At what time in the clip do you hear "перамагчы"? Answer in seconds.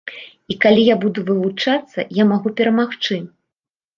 2.61-3.21